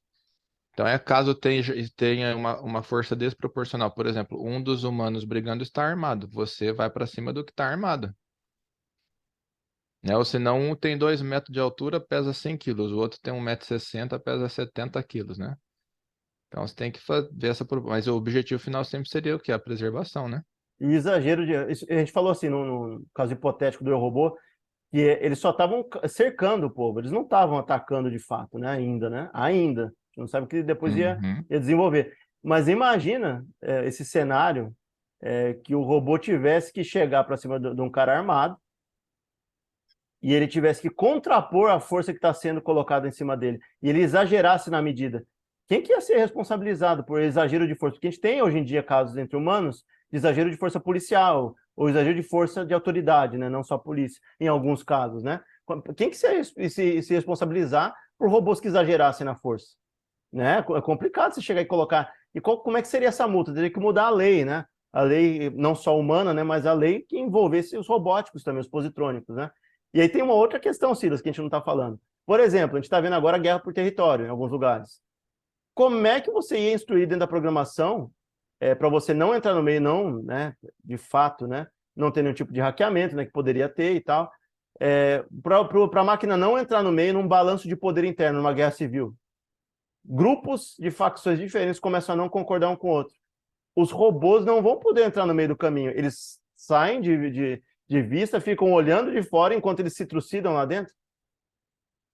[0.75, 3.89] Então é caso tenha, uma, uma força desproporcional.
[3.91, 6.27] Por exemplo, um dos humanos brigando está armado.
[6.27, 8.13] Você vai para cima do que está armado.
[10.03, 10.15] Né?
[10.17, 12.91] Ou senão um tem 2 metros de altura, pesa 100 quilos.
[12.91, 15.55] O outro tem 1,60m, pesa 70 quilos, né?
[16.47, 16.99] Então você tem que
[17.31, 17.65] ver essa.
[17.83, 19.51] Mas o objetivo final sempre seria o que?
[19.51, 20.43] A preservação, né?
[20.79, 21.55] E exagero de.
[21.55, 24.37] A gente falou assim, no, no caso hipotético do Eu Robô,
[24.91, 28.69] que eles só estavam cercando o povo, eles não estavam atacando de fato, né?
[28.69, 29.29] Ainda, né?
[29.33, 29.83] Ainda.
[29.83, 31.43] A gente não sabe o que depois ia, uhum.
[31.49, 32.13] ia desenvolver.
[32.43, 34.73] Mas imagina é, esse cenário
[35.21, 38.57] é, que o robô tivesse que chegar para cima de, de um cara armado
[40.21, 43.89] e ele tivesse que contrapor a força que está sendo colocada em cima dele, e
[43.89, 45.23] ele exagerasse na medida.
[45.67, 47.93] Quem que ia ser responsabilizado por exagero de força?
[47.93, 51.89] Porque a gente tem hoje em dia casos entre humanos exagero de força policial, ou
[51.89, 53.49] exagero de força de autoridade, né?
[53.49, 55.23] não só polícia, em alguns casos.
[55.23, 55.41] Né?
[55.95, 59.75] Quem que se, se, se responsabilizar por robôs que exagerassem na força?
[60.31, 60.59] Né?
[60.59, 62.11] É complicado você chegar e colocar.
[62.33, 63.53] E qual, como é que seria essa multa?
[63.53, 64.65] Teria que mudar a lei, né?
[64.91, 66.43] A lei não só humana, né?
[66.43, 69.35] mas a lei que envolvesse os robóticos também, os positrônicos.
[69.35, 69.51] Né?
[69.93, 71.99] E aí tem uma outra questão, Silas, que a gente não está falando.
[72.25, 75.01] Por exemplo, a gente está vendo agora a guerra por território em alguns lugares.
[75.73, 78.09] Como é que você ia instruir dentro da programação
[78.65, 82.33] é, para você não entrar no meio, não, né, de fato, né, não ter nenhum
[82.33, 84.31] tipo de hackeamento, né, que poderia ter e tal,
[84.79, 88.71] é, para a máquina não entrar no meio num balanço de poder interno, numa guerra
[88.71, 89.15] civil.
[90.03, 93.15] Grupos de facções diferentes começam a não concordar um com o outro.
[93.75, 95.91] Os robôs não vão poder entrar no meio do caminho.
[95.91, 100.65] Eles saem de, de, de vista, ficam olhando de fora enquanto eles se trucidam lá
[100.65, 100.93] dentro.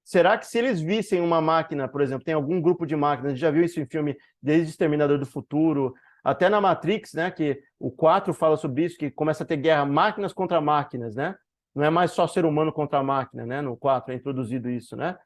[0.03, 3.49] Será que se eles vissem uma máquina, por exemplo, tem algum grupo de máquinas, já
[3.49, 8.33] viu isso em filme desde Exterminador do Futuro, até na Matrix, né, que o 4
[8.33, 11.35] fala sobre isso, que começa a ter guerra máquinas contra máquinas, né?
[11.73, 13.61] Não é mais só ser humano contra máquina, né?
[13.61, 15.17] No 4 é introduzido isso, né?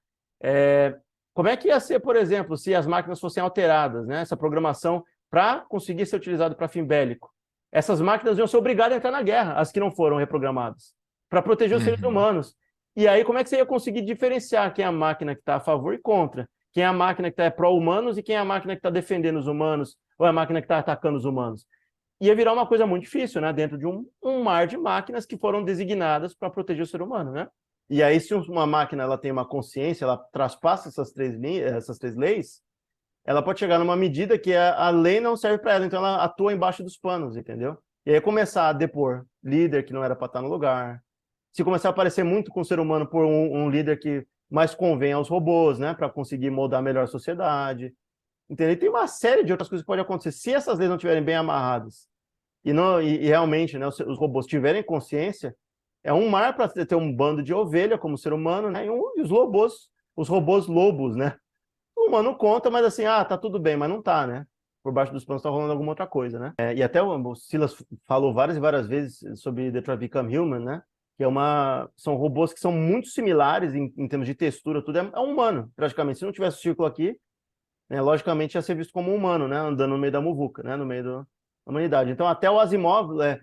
[0.42, 0.96] É,
[1.34, 4.22] como é que ia ser, por exemplo, se as máquinas fossem alteradas, né?
[4.22, 7.30] Essa programação para conseguir ser utilizado para fim bélico.
[7.72, 10.94] Essas máquinas iam ser obrigadas a entrar na guerra, as que não foram reprogramadas,
[11.30, 11.90] para proteger os uhum.
[11.90, 12.56] seres humanos.
[12.96, 15.56] E aí, como é que você ia conseguir diferenciar quem é a máquina que está
[15.56, 16.48] a favor e contra?
[16.72, 19.38] Quem é a máquina que está pró-humanos e quem é a máquina que está defendendo
[19.38, 21.66] os humanos ou é a máquina que está atacando os humanos?
[22.22, 23.52] Ia virar uma coisa muito difícil, né?
[23.52, 27.32] Dentro de um, um mar de máquinas que foram designadas para proteger o ser humano,
[27.32, 27.48] né?
[27.90, 32.16] E aí, se uma máquina ela tem uma consciência, ela traspassa essas três, essas três
[32.16, 32.62] leis,
[33.26, 36.24] ela pode chegar numa medida que a, a lei não serve para ela, então ela
[36.24, 37.78] atua embaixo dos panos, entendeu?
[38.06, 41.02] E aí começar a depor líder que não era para estar no lugar,
[41.52, 44.76] se começar a aparecer muito com o ser humano por um, um líder que mais
[44.76, 47.94] convém aos robôs, né, para conseguir moldar melhor a sociedade.
[48.50, 48.78] Entendeu?
[48.78, 50.32] Tem uma série de outras coisas que podem acontecer.
[50.32, 52.08] Se essas leis não estiverem bem amarradas
[52.64, 55.56] e, não, e, e realmente né, os, os, robôs tiverem consciência,
[56.04, 59.14] é um mar para ter um bando de ovelha como ser humano, né, e, um,
[59.18, 61.36] e os robôs, os robôs lobos, né?
[61.98, 64.46] O humano conta, mas assim, ah, tá tudo bem, mas não tá, né?
[64.84, 66.54] Por baixo dos panos tá rolando alguma outra coisa, né?
[66.60, 70.60] É, e até o, o Silas falou várias e várias vezes sobre Detroit Become Human,
[70.60, 70.84] né?
[71.18, 75.00] que é uma são robôs que são muito similares em, em termos de textura, tudo
[75.00, 76.20] é, é, humano, praticamente.
[76.20, 77.18] Se não tivesse o círculo aqui,
[77.90, 80.86] né, logicamente ia ser visto como humano, né, andando no meio da muvuca, né, no
[80.86, 81.26] meio da
[81.66, 82.12] humanidade.
[82.12, 83.40] Então, até o Asimov é,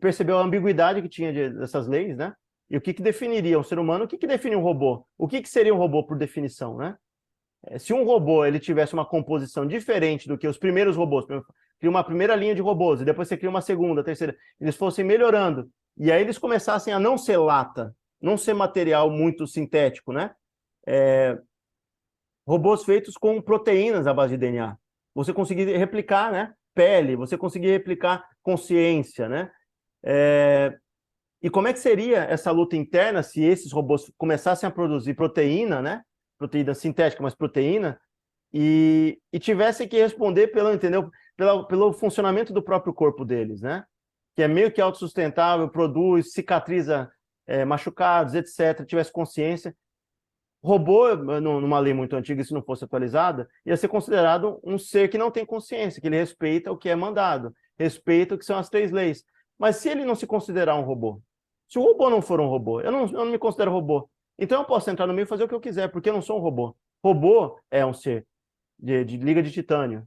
[0.00, 2.32] percebeu a ambiguidade que tinha de, dessas leis, né?
[2.68, 4.04] E o que, que definiria um ser humano?
[4.04, 5.06] O que, que define um robô?
[5.16, 6.96] O que, que seria um robô por definição, né?
[7.66, 11.90] É, se um robô ele tivesse uma composição diferente do que os primeiros robôs, cria
[11.90, 15.70] uma primeira linha de robôs e depois você cria uma segunda, terceira, eles fossem melhorando
[15.96, 20.34] e aí eles começassem a não ser lata, não ser material muito sintético, né?
[20.86, 21.38] É,
[22.46, 24.76] robôs feitos com proteínas à base de DNA.
[25.14, 26.52] Você conseguir replicar, né?
[26.74, 29.50] Pele, você conseguir replicar consciência, né?
[30.04, 30.76] É,
[31.42, 35.80] e como é que seria essa luta interna se esses robôs começassem a produzir proteína,
[35.80, 36.02] né?
[36.38, 37.98] Proteína sintética, mas proteína,
[38.52, 41.10] e, e tivessem que responder pelo, entendeu?
[41.36, 43.84] Pela, pelo funcionamento do próprio corpo deles, né?
[44.36, 47.10] que é meio que autossustentável, produz, cicatriza
[47.46, 49.74] é, machucados, etc., tivesse consciência.
[50.66, 55.16] Robô, numa lei muito antiga, se não fosse atualizada, ia ser considerado um ser que
[55.16, 58.68] não tem consciência, que ele respeita o que é mandado, respeita o que são as
[58.68, 59.22] três leis.
[59.56, 61.22] Mas se ele não se considerar um robô,
[61.68, 64.60] se o robô não for um robô, eu não, eu não me considero robô, então
[64.60, 66.36] eu posso entrar no meio e fazer o que eu quiser, porque eu não sou
[66.36, 66.74] um robô.
[67.00, 68.26] Robô é um ser
[68.76, 70.04] de, de liga de titânio,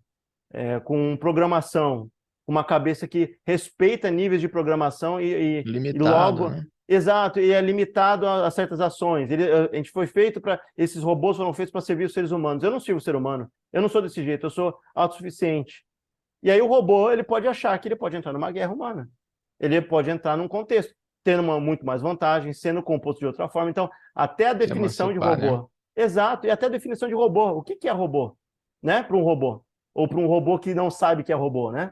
[0.52, 2.12] é, com programação,
[2.50, 6.50] uma cabeça que respeita níveis de programação e, e, Limitado, e logo.
[6.50, 6.66] Né?
[6.88, 9.30] Exato, e é limitado a, a certas ações.
[9.30, 10.60] Ele, a gente foi feito para.
[10.76, 12.64] Esses robôs foram feitos para servir os seres humanos.
[12.64, 13.48] Eu não sirvo o ser humano.
[13.72, 15.86] Eu não sou desse jeito, eu sou autossuficiente.
[16.42, 19.08] E aí o robô ele pode achar que ele pode entrar numa guerra humana.
[19.60, 23.70] Ele pode entrar num contexto, tendo uma, muito mais vantagem, sendo composto de outra forma.
[23.70, 25.58] Então, até a definição de robô.
[25.58, 25.66] Né?
[25.96, 27.52] Exato, e até a definição de robô.
[27.52, 28.36] O que, que é robô?
[28.82, 29.04] Né?
[29.04, 29.64] Para um robô.
[29.94, 31.92] Ou para um robô que não sabe que é robô, né?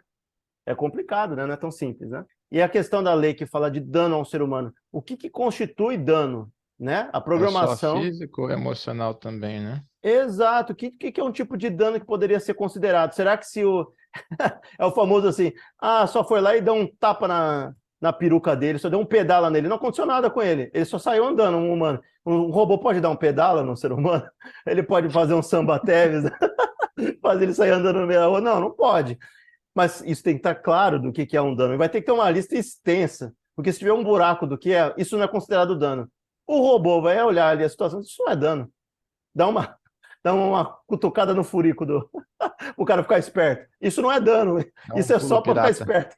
[0.68, 1.46] É complicado, né?
[1.46, 2.26] Não é tão simples, né?
[2.52, 5.30] E a questão da lei que fala de dano ao ser humano, o que, que
[5.30, 6.52] constitui dano?
[6.78, 7.10] Né?
[7.14, 8.00] A programação.
[8.00, 9.82] É físico, emocional também, né?
[10.04, 10.74] Exato.
[10.74, 13.14] O que, que é um tipo de dano que poderia ser considerado?
[13.14, 13.88] Será que se o.
[14.78, 18.56] é o famoso assim, ah, só foi lá e deu um tapa na, na peruca
[18.56, 21.58] dele, só deu um pedala nele, não aconteceu nada com ele, ele só saiu andando,
[21.58, 22.02] um humano.
[22.26, 24.26] Um robô pode dar um pedala no ser humano?
[24.68, 26.30] Ele pode fazer um samba teves,
[27.22, 28.42] fazer ele sair andando no meio da rua?
[28.42, 29.18] Não, não pode
[29.78, 31.78] mas isso tem que estar claro do que é um dano.
[31.78, 34.92] Vai ter que ter uma lista extensa, porque se tiver um buraco do que é,
[34.98, 36.10] isso não é considerado dano.
[36.48, 38.72] O robô vai olhar ali a situação, isso não é dano.
[39.36, 39.78] Dá uma,
[40.26, 42.10] dá uma cutucada no furico do
[42.76, 43.68] o cara ficar esperto.
[43.80, 44.56] Isso não é dano.
[44.90, 46.16] Não, isso é só para ficar esperto.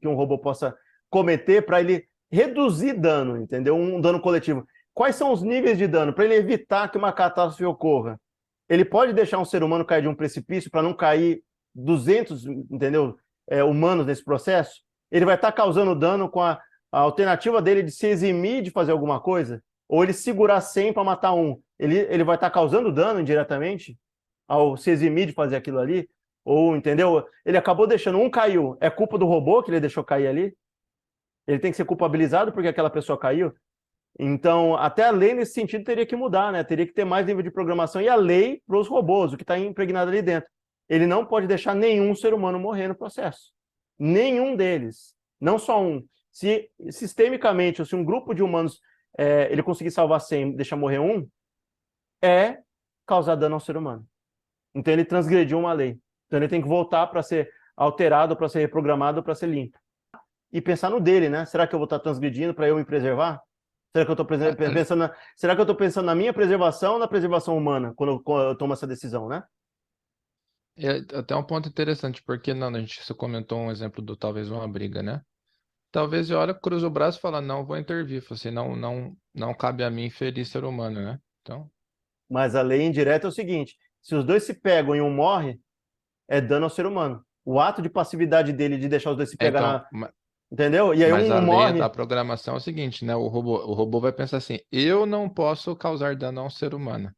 [0.00, 0.72] Que um robô possa
[1.10, 3.74] cometer para ele reduzir dano, entendeu?
[3.74, 4.64] Um dano coletivo.
[4.94, 8.20] Quais são os níveis de dano para ele evitar que uma catástrofe ocorra?
[8.68, 11.42] Ele pode deixar um ser humano cair de um precipício para não cair
[11.74, 13.16] 200, entendeu,
[13.48, 14.80] é, humanos nesse processo,
[15.10, 16.60] ele vai estar tá causando dano com a,
[16.92, 21.04] a, alternativa dele de se eximir de fazer alguma coisa, ou ele segurar 100 para
[21.04, 21.60] matar um.
[21.78, 23.98] Ele, ele vai estar tá causando dano indiretamente
[24.46, 26.08] ao se eximir de fazer aquilo ali,
[26.44, 27.24] ou, entendeu?
[27.44, 30.54] Ele acabou deixando, um caiu, é culpa do robô que ele deixou cair ali?
[31.46, 33.52] Ele tem que ser culpabilizado porque aquela pessoa caiu?
[34.18, 36.62] Então, até a lei nesse sentido teria que mudar, né?
[36.64, 39.42] Teria que ter mais nível de programação e a lei para os robôs, o que
[39.42, 40.48] está impregnado ali dentro
[40.90, 43.52] ele não pode deixar nenhum ser humano morrer no processo.
[43.96, 45.14] Nenhum deles.
[45.40, 46.04] Não só um.
[46.32, 48.80] Se sistemicamente, ou se um grupo de humanos
[49.16, 51.28] é, ele conseguir salvar 100 deixar morrer um,
[52.20, 52.58] é
[53.06, 54.04] causar dano ao ser humano.
[54.74, 55.96] Então ele transgrediu uma lei.
[56.26, 59.78] Então ele tem que voltar para ser alterado, para ser reprogramado, para ser limpo.
[60.52, 61.44] E pensar no dele, né?
[61.46, 63.40] Será que eu vou estar transgredindo para eu me preservar?
[63.92, 66.98] Será que eu estou pensando na, será que eu estou pensando na minha preservação ou
[66.98, 69.42] na preservação humana quando eu, quando eu tomo essa decisão, né?
[70.82, 74.50] É até um ponto interessante, porque não, a gente você comentou um exemplo do talvez
[74.50, 75.20] uma briga, né?
[75.92, 78.24] Talvez eu olhe, cruzo o braço e fala, não, vou intervir.
[78.30, 81.18] Assim, não, não, não cabe a mim ferir ser humano, né?
[81.42, 81.68] Então.
[82.30, 85.60] Mas a lei indireta é o seguinte: se os dois se pegam e um morre,
[86.26, 87.22] é dano ao ser humano.
[87.44, 90.12] O ato de passividade dele de deixar os dois se pegar então, na...
[90.50, 90.94] Entendeu?
[90.94, 91.72] E aí mas um a morre.
[91.72, 93.14] Lei da programação é o seguinte, né?
[93.14, 96.74] O robô, o robô vai pensar assim: eu não posso causar dano a um ser
[96.74, 97.12] humano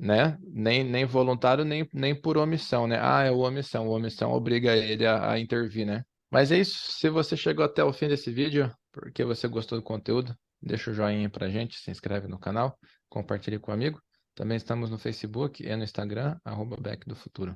[0.00, 0.38] né?
[0.42, 2.98] Nem, nem voluntário, nem, nem por omissão, né?
[3.00, 3.86] Ah, é o omissão.
[3.86, 6.02] O omissão obriga ele a, a intervir, né?
[6.30, 6.92] Mas é isso.
[6.92, 10.94] Se você chegou até o fim desse vídeo, porque você gostou do conteúdo, deixa o
[10.94, 14.00] joinha pra gente, se inscreve no canal, compartilhe com um amigo.
[14.34, 17.54] Também estamos no Facebook e no Instagram, arroba Back do Futuro.